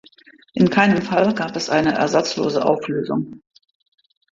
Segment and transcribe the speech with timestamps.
[0.55, 3.43] In keinem Fall gab es eine ersatzlose Auflösung.